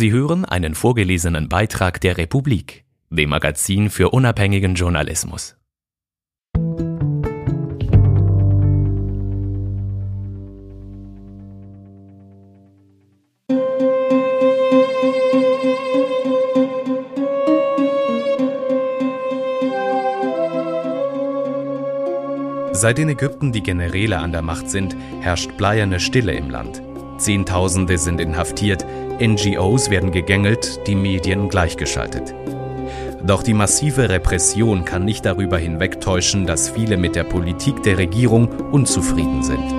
[0.00, 5.58] Sie hören einen vorgelesenen Beitrag der Republik, dem Magazin für unabhängigen Journalismus.
[22.72, 26.80] Seit in Ägypten die Generäle an der Macht sind, herrscht bleierne Stille im Land.
[27.20, 28.84] Zehntausende sind inhaftiert,
[29.20, 32.34] NGOs werden gegängelt, die Medien gleichgeschaltet.
[33.24, 38.48] Doch die massive Repression kann nicht darüber hinwegtäuschen, dass viele mit der Politik der Regierung
[38.72, 39.72] unzufrieden sind.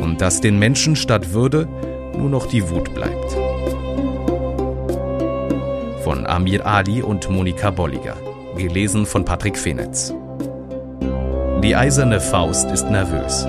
[0.00, 1.68] Und dass den Menschen statt Würde
[2.18, 3.32] nur noch die Wut bleibt.
[6.02, 8.16] Von Amir Ali und Monika Bolliger.
[8.56, 10.12] Gelesen von Patrick Fenetz.
[11.62, 13.46] Die eiserne Faust ist nervös.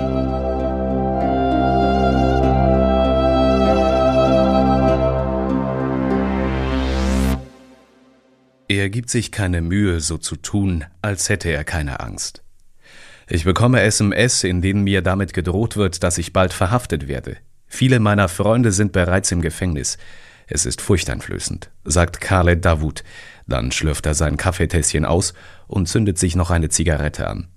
[8.68, 12.42] Er gibt sich keine Mühe, so zu tun, als hätte er keine Angst.
[13.28, 17.36] Ich bekomme SMS, in denen mir damit gedroht wird, dass ich bald verhaftet werde.
[17.68, 19.98] Viele meiner Freunde sind bereits im Gefängnis.
[20.48, 23.04] Es ist furchteinflößend, sagt Khaled Davut.
[23.46, 25.34] Dann schlürft er sein Kaffeetässchen aus
[25.68, 27.48] und zündet sich noch eine Zigarette an.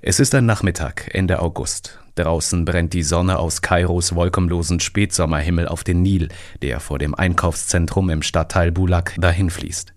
[0.00, 1.98] Es ist ein Nachmittag, Ende August.
[2.14, 6.28] Draußen brennt die Sonne aus Kairos wolkenlosen Spätsommerhimmel auf den Nil,
[6.62, 9.94] der vor dem Einkaufszentrum im Stadtteil Bulak dahinfließt.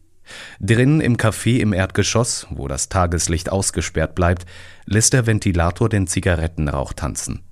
[0.60, 4.46] Drinnen im Café im Erdgeschoss, wo das Tageslicht ausgesperrt bleibt,
[4.86, 7.44] lässt der Ventilator den Zigarettenrauch tanzen.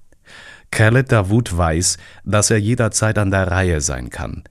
[0.72, 4.44] Khaled Davut weiß, dass er jederzeit an der Reihe sein kann.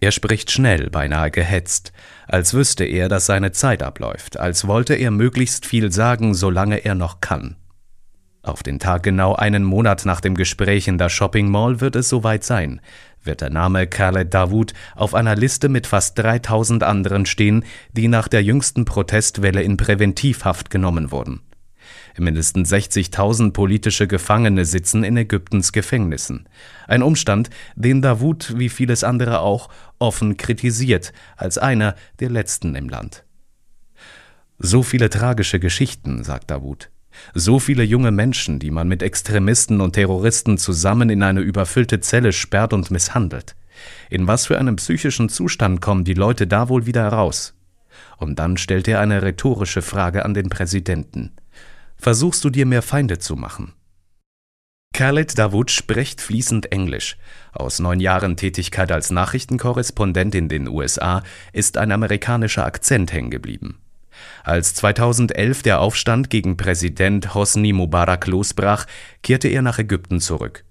[0.00, 1.92] Er spricht schnell, beinahe gehetzt,
[2.28, 6.94] als wüsste er, dass seine Zeit abläuft, als wollte er möglichst viel sagen, solange er
[6.94, 7.56] noch kann.
[8.44, 12.10] Auf den Tag genau einen Monat nach dem Gespräch in der Shopping Mall wird es
[12.10, 12.82] soweit sein,
[13.22, 18.28] wird der Name Khaled Davut auf einer Liste mit fast 3000 anderen stehen, die nach
[18.28, 21.40] der jüngsten Protestwelle in Präventivhaft genommen wurden.
[22.18, 26.46] Mindestens 60.000 politische Gefangene sitzen in Ägyptens Gefängnissen.
[26.86, 32.90] Ein Umstand, den Davut wie vieles andere auch offen kritisiert, als einer der letzten im
[32.90, 33.24] Land.
[34.58, 36.90] So viele tragische Geschichten, sagt Davut.
[37.34, 42.32] So viele junge Menschen, die man mit Extremisten und Terroristen zusammen in eine überfüllte Zelle
[42.32, 43.56] sperrt und misshandelt.
[44.10, 47.54] In was für einem psychischen Zustand kommen die Leute da wohl wieder raus?
[48.16, 51.32] Und dann stellt er eine rhetorische Frage an den Präsidenten
[52.04, 53.72] versuchst du dir mehr Feinde zu machen.
[54.92, 57.16] Khaled Davut spricht fließend Englisch.
[57.52, 63.80] Aus neun Jahren Tätigkeit als Nachrichtenkorrespondent in den USA ist ein amerikanischer Akzent hängen geblieben.
[64.42, 68.86] Als 2011 der Aufstand gegen Präsident Hosni Mubarak losbrach,
[69.22, 70.64] kehrte er nach Ägypten zurück.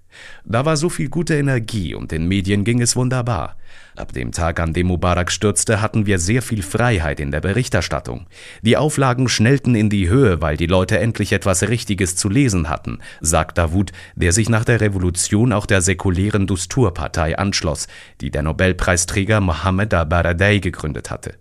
[0.44, 3.56] Da war so viel gute Energie und den Medien ging es wunderbar.
[3.96, 8.26] Ab dem Tag, an dem Mubarak stürzte, hatten wir sehr viel Freiheit in der Berichterstattung.
[8.62, 12.98] Die Auflagen schnellten in die Höhe, weil die Leute endlich etwas Richtiges zu lesen hatten,
[13.20, 17.86] sagt Davut, der sich nach der Revolution auch der säkulären Dustur-Partei anschloss,
[18.20, 21.34] die der Nobelpreisträger Mohammed al-Baradei gegründet hatte.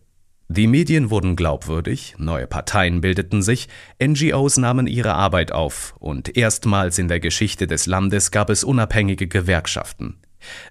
[0.55, 3.69] Die Medien wurden glaubwürdig, neue Parteien bildeten sich,
[3.99, 9.27] NGOs nahmen ihre Arbeit auf und erstmals in der Geschichte des Landes gab es unabhängige
[9.27, 10.19] Gewerkschaften.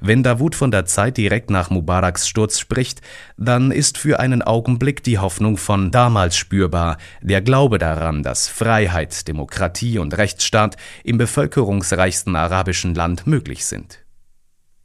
[0.00, 3.00] Wenn Davut von der Zeit direkt nach Mubaraks Sturz spricht,
[3.36, 9.26] dann ist für einen Augenblick die Hoffnung von damals spürbar, der Glaube daran, dass Freiheit,
[9.26, 14.01] Demokratie und Rechtsstaat im bevölkerungsreichsten arabischen Land möglich sind.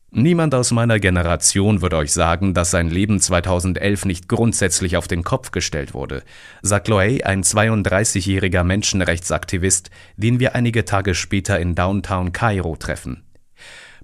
[0.10, 5.24] Niemand aus meiner Generation wird euch sagen, dass sein Leben 2011 nicht grundsätzlich auf den
[5.24, 6.24] Kopf gestellt wurde,
[6.62, 13.26] sagt Loey, ein 32-jähriger Menschenrechtsaktivist, den wir einige Tage später in Downtown Kairo treffen.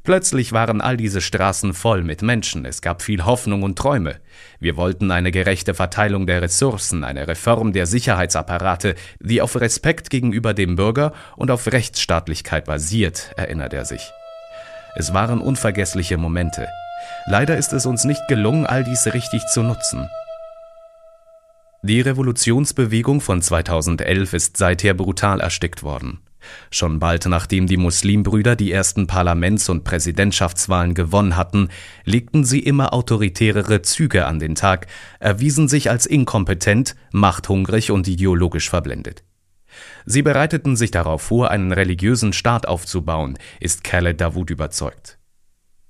[0.04, 4.18] Plötzlich waren all diese Straßen voll mit Menschen, es gab viel Hoffnung und Träume.
[4.60, 10.54] Wir wollten eine gerechte Verteilung der Ressourcen, eine Reform der Sicherheitsapparate, die auf Respekt gegenüber
[10.54, 14.12] dem Bürger und auf Rechtsstaatlichkeit basiert, erinnert er sich.
[14.96, 16.68] Es waren unvergessliche Momente.
[17.26, 20.08] Leider ist es uns nicht gelungen, all dies richtig zu nutzen.
[21.82, 26.20] Die Revolutionsbewegung von 2011 ist seither brutal erstickt worden.
[26.70, 31.70] Schon bald nachdem die Muslimbrüder die ersten Parlaments- und Präsidentschaftswahlen gewonnen hatten,
[32.06, 34.88] legten sie immer autoritärere Züge an den Tag,
[35.20, 39.24] erwiesen sich als inkompetent, machthungrig und ideologisch verblendet.
[40.06, 45.18] Sie bereiteten sich darauf vor, einen religiösen Staat aufzubauen, ist Khaled Davut überzeugt.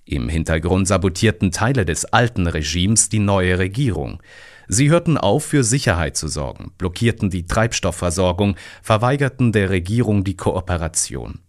[0.06, 4.22] Im Hintergrund sabotierten Teile des alten Regimes die neue Regierung.
[4.68, 11.40] Sie hörten auf, für Sicherheit zu sorgen, blockierten die Treibstoffversorgung, verweigerten der Regierung die Kooperation.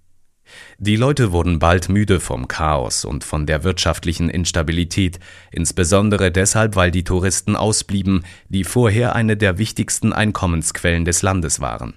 [0.79, 5.19] Die Leute wurden bald müde vom Chaos und von der wirtschaftlichen Instabilität,
[5.51, 11.95] insbesondere deshalb, weil die Touristen ausblieben, die vorher eine der wichtigsten Einkommensquellen des Landes waren.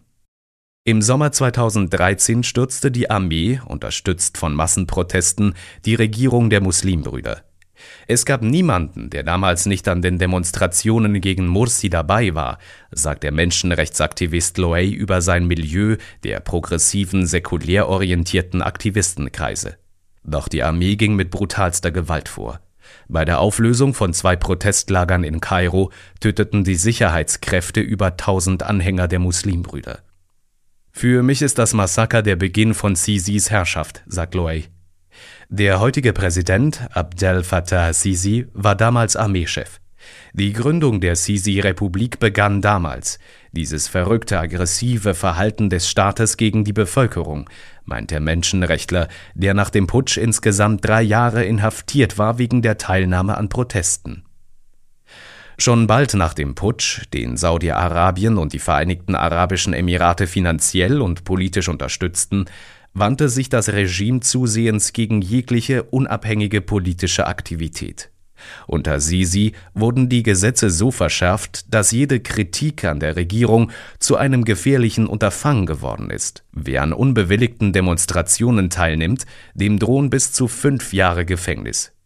[0.88, 5.54] Im Sommer 2013 stürzte die Armee, unterstützt von Massenprotesten,
[5.84, 7.44] die Regierung der Muslimbrüder.
[8.08, 12.58] Es gab niemanden, der damals nicht an den Demonstrationen gegen Mursi dabei war,
[12.90, 19.76] sagt der Menschenrechtsaktivist Loey über sein Milieu der progressiven, säkulär orientierten Aktivistenkreise.
[20.24, 22.62] Doch die Armee ging mit brutalster Gewalt vor.
[23.10, 25.92] Bei der Auflösung von zwei Protestlagern in Kairo
[26.22, 30.00] töteten die Sicherheitskräfte über tausend Anhänger der Muslimbrüder.
[30.98, 34.64] Für mich ist das Massaker der Beginn von Sisis Herrschaft, sagt Loey.
[35.48, 39.80] Der heutige Präsident Abdel Fattah Sisi war damals Armeechef.
[40.34, 43.20] Die Gründung der Sisi-Republik begann damals.
[43.52, 47.48] Dieses verrückte, aggressive Verhalten des Staates gegen die Bevölkerung,
[47.86, 53.38] meint der Menschenrechtler, der nach dem Putsch insgesamt drei Jahre inhaftiert war wegen der Teilnahme
[53.38, 54.27] an Protesten.
[55.60, 61.68] Schon bald nach dem Putsch, den Saudi-Arabien und die Vereinigten Arabischen Emirate finanziell und politisch
[61.68, 62.46] unterstützten,
[62.94, 68.12] wandte sich das Regime zusehends gegen jegliche unabhängige politische Aktivität.
[68.68, 74.46] Unter Sisi wurden die Gesetze so verschärft, dass jede Kritik an der Regierung zu einem
[74.46, 76.44] gefährlichen Unterfangen geworden ist.
[76.52, 79.26] Wer an unbewilligten Demonstrationen teilnimmt,
[79.56, 81.97] dem drohen bis zu fünf Jahre Gefängnis.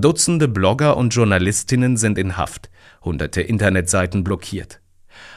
[0.00, 2.70] Dutzende Blogger und Journalistinnen sind in Haft,
[3.02, 4.80] hunderte Internetseiten blockiert.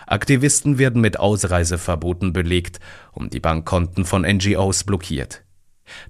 [0.06, 2.80] Aktivisten werden mit Ausreiseverboten belegt
[3.12, 5.42] und die Bankkonten von NGOs blockiert.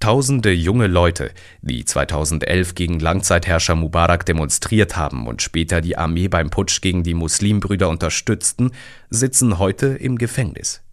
[0.02, 1.32] Tausende junge Leute,
[1.62, 7.14] die 2011 gegen Langzeitherrscher Mubarak demonstriert haben und später die Armee beim Putsch gegen die
[7.14, 8.72] Muslimbrüder unterstützten,
[9.10, 10.84] sitzen heute im Gefängnis.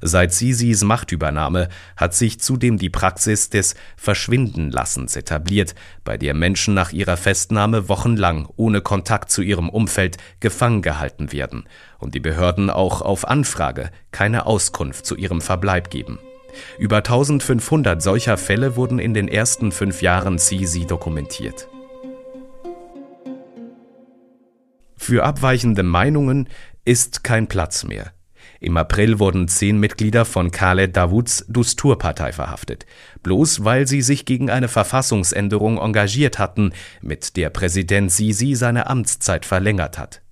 [0.00, 5.74] Seit Sisis Machtübernahme hat sich zudem die Praxis des Verschwindenlassens etabliert,
[6.04, 11.64] bei der Menschen nach ihrer Festnahme wochenlang ohne Kontakt zu ihrem Umfeld gefangen gehalten werden
[11.98, 16.18] und die Behörden auch auf Anfrage keine Auskunft zu ihrem Verbleib geben.
[16.78, 21.68] Über 1500 solcher Fälle wurden in den ersten fünf Jahren Sisi dokumentiert.
[24.96, 26.48] Für abweichende Meinungen
[26.84, 28.12] ist kein Platz mehr.
[28.62, 32.86] Im April wurden zehn Mitglieder von Khaled Davouds Dustur-Partei verhaftet,
[33.24, 39.46] bloß weil sie sich gegen eine Verfassungsänderung engagiert hatten, mit der Präsident Sisi seine Amtszeit
[39.46, 40.22] verlängert hat.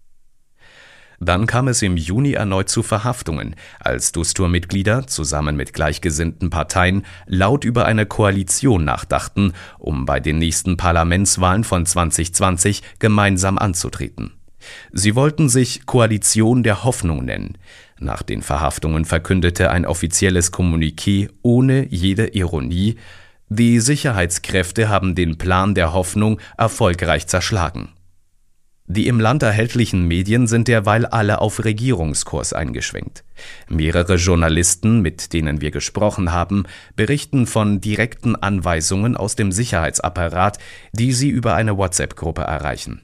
[1.18, 7.64] Dann kam es im Juni erneut zu Verhaftungen, als Dustur-Mitglieder zusammen mit gleichgesinnten Parteien laut
[7.64, 14.39] über eine Koalition nachdachten, um bei den nächsten Parlamentswahlen von 2020 gemeinsam anzutreten.
[14.92, 17.58] Sie wollten sich Koalition der Hoffnung nennen.
[17.98, 22.96] Nach den Verhaftungen verkündete ein offizielles Kommuniqué ohne jede Ironie,
[23.52, 27.88] die Sicherheitskräfte haben den Plan der Hoffnung erfolgreich zerschlagen.
[28.86, 33.24] Die im Land erhältlichen Medien sind derweil alle auf Regierungskurs eingeschwenkt.
[33.68, 36.64] Mehrere Journalisten, mit denen wir gesprochen haben,
[36.96, 40.58] berichten von direkten Anweisungen aus dem Sicherheitsapparat,
[40.92, 43.02] die sie über eine WhatsApp-Gruppe erreichen.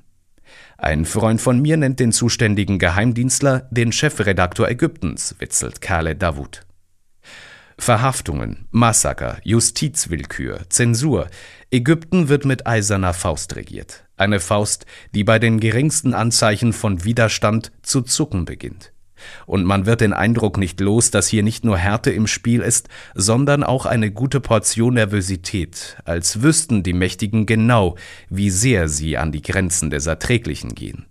[0.79, 6.63] Ein Freund von mir nennt den zuständigen Geheimdienstler den Chefredaktor Ägyptens, witzelt Khaled Davut.
[7.79, 11.29] Verhaftungen, Massaker, Justizwillkür, Zensur.
[11.71, 14.05] Ägypten wird mit eiserner Faust regiert.
[14.17, 18.93] Eine Faust, die bei den geringsten Anzeichen von Widerstand zu zucken beginnt.
[19.47, 22.89] Und man wird den Eindruck nicht los, dass hier nicht nur Härte im Spiel ist,
[23.15, 27.97] sondern auch eine gute Portion Nervosität, als wüssten die Mächtigen genau,
[28.29, 31.07] wie sehr sie an die Grenzen des Erträglichen gehen.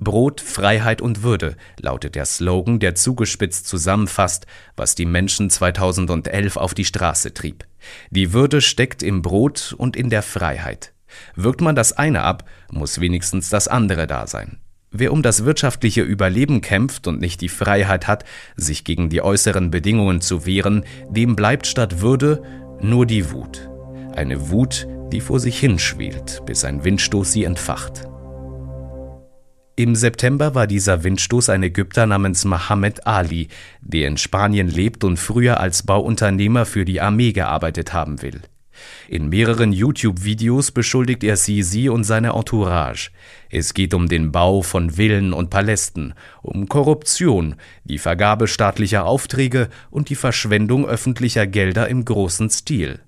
[0.00, 6.72] Brot, Freiheit und Würde lautet der Slogan, der zugespitzt zusammenfasst, was die Menschen 2011 auf
[6.72, 7.66] die Straße trieb.
[8.10, 10.92] Die Würde steckt im Brot und in der Freiheit.
[11.34, 14.58] Wirkt man das eine ab, muss wenigstens das andere da sein.
[14.90, 18.24] Wer um das wirtschaftliche Überleben kämpft und nicht die Freiheit hat,
[18.56, 22.42] sich gegen die äußeren Bedingungen zu wehren, dem bleibt statt Würde
[22.80, 23.68] nur die Wut.
[24.16, 28.08] Eine Wut, die vor sich hinschwelt, bis ein Windstoß sie entfacht.
[29.76, 33.48] Im September war dieser Windstoß ein Ägypter namens Mohammed Ali,
[33.80, 38.42] der in Spanien lebt und früher als Bauunternehmer für die Armee gearbeitet haben will.
[39.08, 43.10] In mehreren YouTube-Videos beschuldigt er Sisi und seine Entourage.
[43.50, 49.68] Es geht um den Bau von Villen und Palästen, um Korruption, die Vergabe staatlicher Aufträge
[49.90, 53.00] und die Verschwendung öffentlicher Gelder im großen Stil.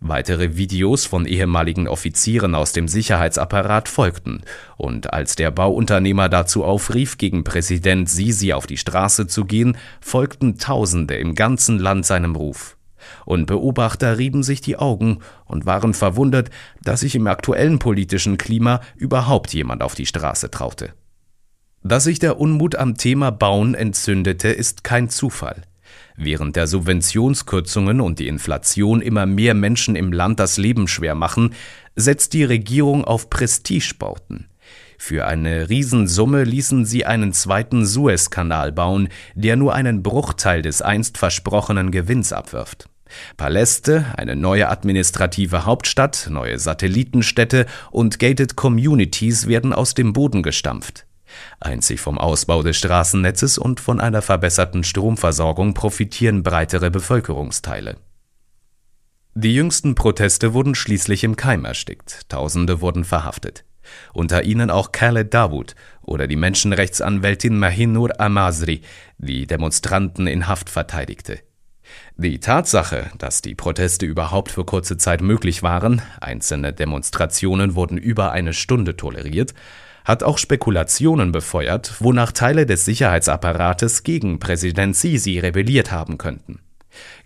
[0.00, 4.42] Weitere Videos von ehemaligen Offizieren aus dem Sicherheitsapparat folgten,
[4.76, 10.58] und als der Bauunternehmer dazu aufrief, gegen Präsident Sisi auf die Straße zu gehen, folgten
[10.58, 12.77] Tausende im ganzen Land seinem Ruf.
[13.24, 16.50] Und Beobachter rieben sich die Augen und waren verwundert,
[16.82, 20.92] dass sich im aktuellen politischen Klima überhaupt jemand auf die Straße traute.
[21.82, 25.62] Dass sich der Unmut am Thema Bauen entzündete, ist kein Zufall.
[26.16, 31.54] Während der Subventionskürzungen und die Inflation immer mehr Menschen im Land das Leben schwer machen,
[31.94, 34.48] setzt die Regierung auf Prestigebauten.
[34.98, 41.18] Für eine Riesensumme ließen sie einen zweiten Suezkanal bauen, der nur einen Bruchteil des einst
[41.18, 42.87] versprochenen Gewinns abwirft.
[43.36, 51.06] Paläste, eine neue administrative Hauptstadt, neue Satellitenstädte und gated Communities werden aus dem Boden gestampft.
[51.60, 57.96] Einzig vom Ausbau des Straßennetzes und von einer verbesserten Stromversorgung profitieren breitere Bevölkerungsteile.
[59.34, 63.64] Die jüngsten Proteste wurden schließlich im Keim erstickt, Tausende wurden verhaftet
[64.12, 68.82] unter ihnen auch Khaled Dawood oder die Menschenrechtsanwältin Mahinur Amazri,
[69.18, 71.40] die Demonstranten in Haft verteidigte.
[72.16, 78.32] Die Tatsache, dass die Proteste überhaupt für kurze Zeit möglich waren, einzelne Demonstrationen wurden über
[78.32, 79.54] eine Stunde toleriert,
[80.04, 86.60] hat auch Spekulationen befeuert, wonach Teile des Sicherheitsapparates gegen Präsident Sisi rebelliert haben könnten.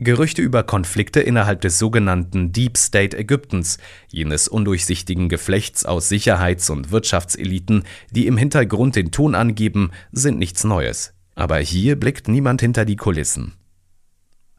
[0.01, 3.79] Gerüchte über Konflikte innerhalb des sogenannten Deep State Ägyptens,
[4.09, 10.65] jenes undurchsichtigen Geflechts aus Sicherheits- und Wirtschaftseliten, die im Hintergrund den Ton angeben, sind nichts
[10.65, 11.15] Neues.
[11.35, 13.55] Aber hier blickt niemand hinter die Kulissen.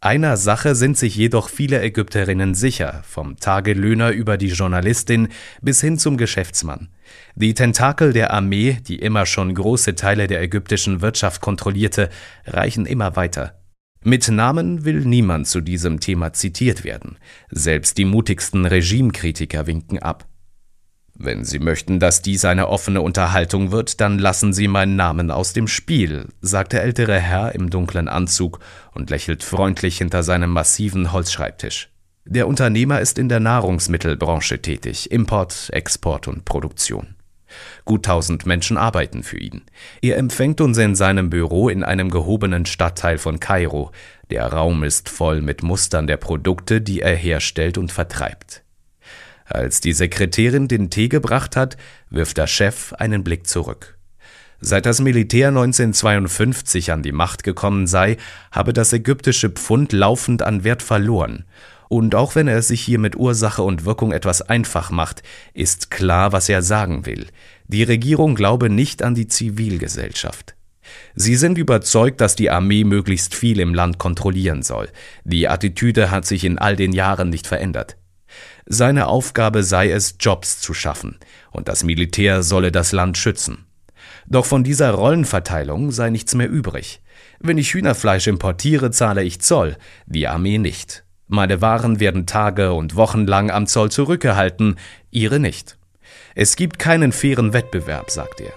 [0.04, 5.30] Einer Sache sind sich jedoch viele Ägypterinnen sicher, vom Tagelöhner über die Journalistin
[5.62, 6.90] bis hin zum Geschäftsmann.
[7.36, 12.10] Die Tentakel der Armee, die immer schon große Teile der ägyptischen Wirtschaft kontrollierte,
[12.46, 13.62] reichen immer weiter.
[14.04, 17.18] Mit Namen will niemand zu diesem Thema zitiert werden.
[17.50, 20.28] Selbst die mutigsten Regimekritiker winken ab.
[21.16, 25.54] Wenn Sie möchten, dass dies eine offene Unterhaltung wird, dann lassen Sie meinen Namen aus
[25.54, 28.60] dem Spiel, sagt der ältere Herr im dunklen Anzug
[28.94, 31.90] und lächelt freundlich hinter seinem massiven Holzschreibtisch.
[32.26, 37.16] Der Unternehmer ist in der Nahrungsmittelbranche tätig, Import, Export und Produktion.
[37.86, 39.62] Gut tausend Menschen arbeiten für ihn.
[40.02, 43.92] Er empfängt uns in seinem Büro in einem gehobenen Stadtteil von Kairo.
[44.32, 48.64] Der Raum ist voll mit Mustern der Produkte, die er herstellt und vertreibt.
[49.46, 51.78] Als die Sekretärin den Tee gebracht hat,
[52.10, 53.98] wirft der Chef einen Blick zurück.
[54.62, 58.18] Seit das Militär 1952 an die Macht gekommen sei,
[58.52, 61.46] habe das ägyptische Pfund laufend an Wert verloren
[61.94, 65.22] und auch wenn er es sich hier mit Ursache und Wirkung etwas einfach macht,
[65.54, 67.28] ist klar, was er sagen will.
[67.68, 70.56] Die Regierung glaube nicht an die Zivilgesellschaft.
[71.14, 74.90] Sie sind überzeugt, dass die Armee möglichst viel im Land kontrollieren soll.
[75.24, 77.96] Die Attitüde hat sich in all den Jahren nicht verändert.
[78.66, 81.18] Seine Aufgabe sei es, Jobs zu schaffen,
[81.52, 83.66] und das Militär solle das Land schützen.
[84.26, 87.02] Doch von dieser Rollenverteilung sei nichts mehr übrig.
[87.40, 91.04] Wenn ich Hühnerfleisch importiere, zahle ich Zoll, die Armee nicht.
[91.28, 94.78] Meine Waren werden Tage und Wochen lang am Zoll zurückgehalten,
[95.12, 95.78] ihre nicht.
[96.36, 98.54] Es gibt keinen fairen Wettbewerb, sagt er.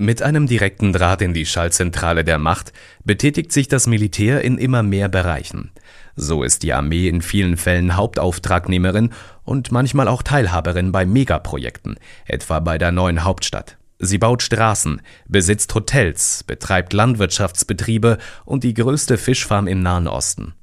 [0.00, 2.72] Mit einem direkten Draht in die Schaltzentrale der Macht
[3.04, 5.72] betätigt sich das Militär in immer mehr Bereichen.
[6.20, 9.10] So ist die Armee in vielen Fällen Hauptauftragnehmerin
[9.44, 11.94] und manchmal auch Teilhaberin bei Megaprojekten,
[12.26, 13.78] etwa bei der neuen Hauptstadt.
[14.00, 20.54] Sie baut Straßen, besitzt Hotels, betreibt Landwirtschaftsbetriebe und die größte Fischfarm im Nahen Osten.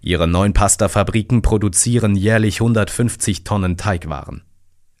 [0.00, 4.42] Ihre neun Pastafabriken produzieren jährlich 150 Tonnen Teigwaren.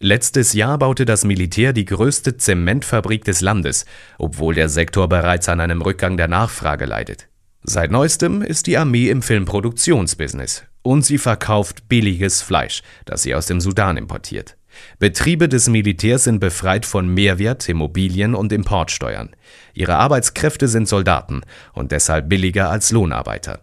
[0.00, 3.86] Letztes Jahr baute das Militär die größte Zementfabrik des Landes,
[4.18, 7.28] obwohl der Sektor bereits an einem Rückgang der Nachfrage leidet.
[7.66, 13.46] Seit neuestem ist die Armee im Filmproduktionsbusiness und sie verkauft billiges Fleisch, das sie aus
[13.46, 14.58] dem Sudan importiert.
[14.98, 19.34] Betriebe des Militärs sind befreit von Mehrwert, Immobilien und Importsteuern.
[19.72, 21.40] Ihre Arbeitskräfte sind Soldaten
[21.72, 23.62] und deshalb billiger als Lohnarbeiter.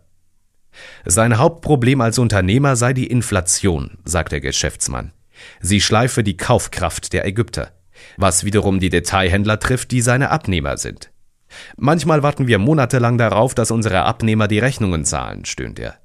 [1.06, 5.14] Sein Hauptproblem als Unternehmer sei die Inflation, sagt der Geschäftsmann.
[5.60, 7.72] Sie schleife die Kaufkraft der Ägypter,
[8.18, 11.12] was wiederum die Detailhändler trifft, die seine Abnehmer sind.
[11.78, 15.96] Manchmal warten wir monatelang darauf, dass unsere Abnehmer die Rechnungen zahlen, stöhnt er.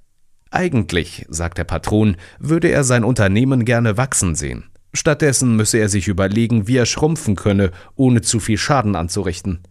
[0.50, 4.70] Eigentlich, sagt der Patron, würde er sein Unternehmen gerne wachsen sehen.
[4.94, 9.62] Stattdessen müsse er sich überlegen, wie er schrumpfen könne, ohne zu viel Schaden anzurichten.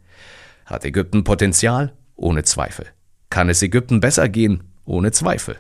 [0.66, 1.94] Hat Ägypten Potenzial?
[2.16, 2.88] Ohne Zweifel.
[3.30, 4.64] Kann es Ägypten besser gehen?
[4.86, 5.58] Ohne Zweifel.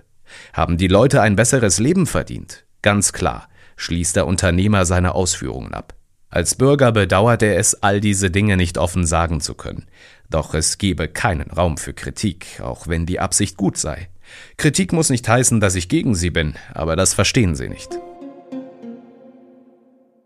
[0.53, 2.65] Haben die Leute ein besseres Leben verdient?
[2.81, 5.95] Ganz klar, schließt der Unternehmer seine Ausführungen ab.
[6.35, 9.85] Als Bürger bedauert er es, all diese Dinge nicht offen sagen zu können.
[10.29, 14.09] Doch es gebe keinen Raum für Kritik, auch wenn die Absicht gut sei.
[14.57, 17.87] Kritik muss nicht heißen, dass ich gegen sie bin, aber das verstehen sie nicht.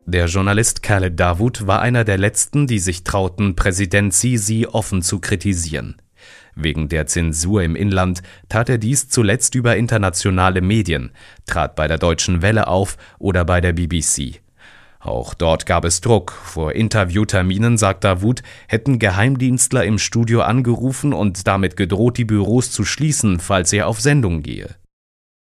[0.07, 5.19] Der Journalist Khaled Dawood war einer der letzten, die sich trauten, Präsident Sisi offen zu
[5.19, 6.01] kritisieren.
[6.55, 11.11] Wegen der Zensur im Inland tat er dies zuletzt über internationale Medien,
[11.45, 14.41] trat bei der Deutschen Welle auf oder bei der BBC.
[14.99, 16.31] Auch dort gab es Druck.
[16.31, 22.83] Vor Interviewterminen, sagt Davut, hätten Geheimdienstler im Studio angerufen und damit gedroht, die Büros zu
[22.83, 24.75] schließen, falls er auf Sendung gehe.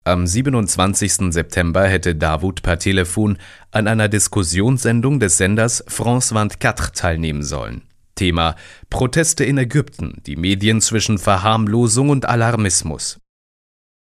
[0.05, 1.33] Am 27.
[1.33, 3.37] September hätte Davut per Telefon
[3.73, 7.83] an einer Diskussionssendung des Senders France 24 teilnehmen sollen.
[8.15, 8.57] Thema
[8.91, 13.19] Proteste in Ägypten, die Medien zwischen Verharmlosung und Alarmismus.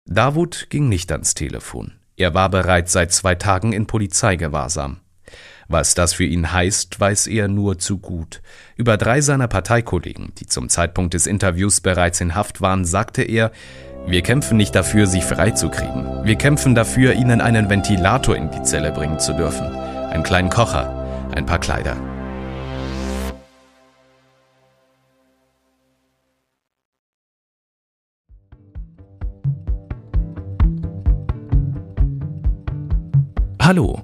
[0.05, 1.93] Davut ging nicht ans Telefon.
[2.17, 4.99] Er war bereits seit zwei Tagen in Polizeigewahrsam.
[5.73, 8.43] Was das für ihn heißt, weiß er nur zu gut.
[8.75, 13.51] Über drei seiner Parteikollegen, die zum Zeitpunkt des Interviews bereits in Haft waren, sagte er,
[14.05, 16.25] wir kämpfen nicht dafür, sie freizukriegen.
[16.25, 19.65] Wir kämpfen dafür, ihnen einen Ventilator in die Zelle bringen zu dürfen.
[19.65, 21.97] Einen kleinen Kocher, ein paar Kleider.
[33.59, 34.03] Hallo,